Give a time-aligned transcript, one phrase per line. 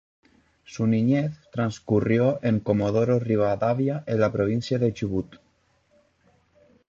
[0.63, 5.35] Su niñez transcurrió en Comodoro Rivadavia en la provincia de Chubut.